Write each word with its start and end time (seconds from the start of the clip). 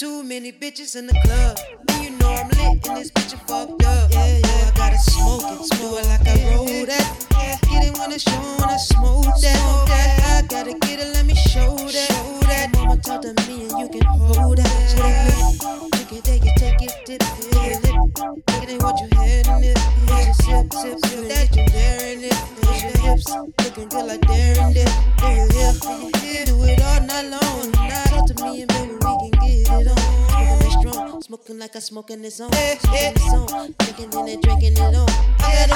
Too 0.00 0.22
many 0.22 0.50
bitches 0.50 0.96
in 0.96 1.06
the 1.06 1.12
club. 1.12 1.58
And 1.90 2.02
you 2.02 2.10
know 2.16 2.32
I'm 2.32 2.48
lit 2.48 2.88
and 2.88 2.96
this 2.96 3.10
bitch 3.10 3.34
is 3.34 3.40
fucked 3.44 3.84
up. 3.84 4.10
Yeah, 4.10 4.38
yeah, 4.38 4.70
I 4.72 4.72
gotta 4.74 4.96
smoke 4.96 5.44
it, 5.44 5.62
smoke 5.66 6.00
it 6.00 6.06
like 6.08 6.26
I 6.26 6.56
roll 6.56 6.64
that. 6.64 7.26
Yeah, 7.32 7.58
get 7.68 7.84
it 7.84 7.98
when 7.98 8.10
it's 8.10 8.24
shown, 8.24 8.56
when 8.56 8.70
I 8.70 8.78
smoke 8.78 9.26
that. 9.26 9.84
that. 9.92 10.42
I 10.42 10.46
gotta 10.46 10.72
get 10.72 11.00
it, 11.00 11.12
let 11.12 11.26
me 11.26 11.34
show 11.34 11.76
that. 11.76 11.92
Show 11.92 12.40
that. 12.48 12.72
Mama 12.72 12.96
talk 12.96 13.20
to 13.20 13.34
me 13.44 13.68
and 13.68 13.76
you 13.76 13.88
can 13.92 14.06
hold 14.08 14.56
that. 14.56 14.72
So 14.88 15.04
that 15.04 15.90
take 15.92 16.12
it, 16.16 16.24
take 16.24 16.46
it, 16.46 16.56
take 16.56 16.80
it, 16.80 16.92
dip, 17.04 17.20
dip, 17.20 17.60
dip. 17.60 18.40
Take 18.56 18.70
it, 18.72 18.82
what 18.82 18.96
you 19.04 19.08
had 19.20 19.48
in 19.52 19.64
it. 19.68 19.76
A 19.76 20.32
sip, 20.32 20.72
sip, 20.80 20.96
sip. 21.04 21.28
That 21.28 21.52
you 21.52 21.68
there 21.76 22.00
in 22.08 22.24
it. 22.24 22.32
Here's 22.64 22.82
your 22.88 23.04
hips, 23.04 23.28
looking 23.60 23.88
good 23.92 24.06
like 24.08 24.24
and 24.30 24.74
there. 24.74 24.88
There 25.20 25.36
you 25.36 25.52
here, 25.52 25.76
here, 26.24 26.44
do 26.46 26.56
it 26.64 26.80
all 26.80 27.04
night 27.04 27.28
long. 27.28 27.70
Now 27.84 28.04
talk 28.04 28.24
to 28.32 28.44
me 28.44 28.62
and 28.62 28.72
baby, 28.72 28.99
smoking 31.30 31.60
like 31.60 31.76
I 31.76 31.78
smoking 31.78 32.22
this 32.22 32.40
on. 32.40 32.50
This 32.50 32.84
on, 33.32 33.72
drinking 33.78 34.12
in 34.18 34.28
it, 34.34 34.42
drinking 34.42 34.72
it 34.72 34.80
on. 34.80 35.08
I 35.38 35.64
got 35.68 35.69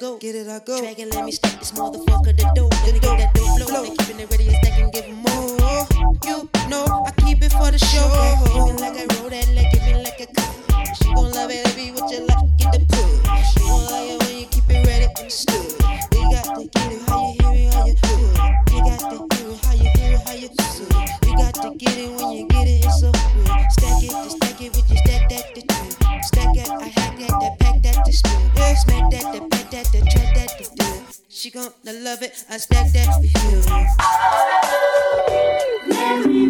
go. 0.00 0.16
Get 0.16 0.34
it, 0.34 0.48
I 0.48 0.58
go. 0.60 0.80
Dragon, 0.80 1.10
let 1.10 1.24
me 1.24 1.32
stack 1.32 1.58
this 1.58 1.72
motherfucker 1.72 2.34
the 2.36 2.50
dough. 2.54 2.70
Let 2.84 2.94
me 2.94 3.00
get 3.00 3.18
that 3.18 3.34
dough 3.34 3.54
flow. 3.56 3.84
flow. 3.84 3.94
keeping 3.98 4.20
it 4.20 4.30
ready, 4.30 4.48
stack 4.48 4.80
and 4.80 4.92
give 4.92 5.04
him 5.04 5.16
more. 5.16 5.60
Uh-huh. 5.60 6.06
You 6.24 6.48
know, 6.70 7.04
I 7.06 7.12
keep 7.20 7.42
it 7.42 7.52
for 7.52 7.70
the 7.70 7.78
show. 7.78 8.08
Looking 8.56 8.80
like 8.80 8.96
I 8.96 9.04
roll 9.20 9.28
that 9.28 9.46
leg, 9.54 9.70
give 9.72 9.82
me 9.84 10.02
like 10.02 10.20
a 10.20 10.26
cut. 10.32 10.96
She 10.96 11.12
gon' 11.12 11.30
love 11.32 11.50
it, 11.50 11.64
baby, 11.76 11.92
what 11.92 12.10
you 12.10 12.26
like, 12.26 12.56
get 12.56 12.72
the 12.72 12.80
push. 12.88 13.44
She 13.52 13.60
gon' 13.60 13.84
like 13.92 14.08
it 14.08 14.18
when 14.24 14.38
you 14.40 14.46
keep 14.46 14.70
it 14.70 14.86
ready, 14.86 15.06
understood. 15.18 15.68
We 16.12 16.20
got 16.32 16.48
to 16.56 16.64
get 16.64 16.92
it, 16.92 17.02
how 17.04 17.20
you 17.20 17.44
hear 17.44 17.68
it, 17.68 17.74
how 17.74 17.84
you 17.84 17.94
do 18.00 18.14
it. 18.24 18.72
You 18.72 18.80
got 18.88 19.00
to 19.04 19.16
hear 19.36 19.50
it, 19.52 19.64
how 19.64 19.74
you 19.76 19.88
hear 20.00 20.12
it, 20.16 20.20
how 20.24 20.32
you 20.32 20.48
do 20.48 20.64
it. 20.64 21.26
You 21.28 21.32
got 21.36 21.54
to 21.60 21.68
get 21.76 21.96
it 21.98 22.10
when 22.16 22.32
you 22.32 22.49
Smack 28.80 29.10
that, 29.10 29.32
that, 29.32 29.50
that. 29.50 29.70
She 31.28 31.50
gonna 31.50 31.72
love 31.86 32.22
it. 32.22 32.44
I 32.50 32.58
stack 32.58 32.92
that 32.92 33.08
for 33.16 33.24
you. 33.24 33.62
Mary 35.88 36.49